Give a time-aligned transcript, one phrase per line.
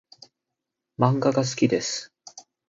[0.99, 2.11] 漫画が好きです。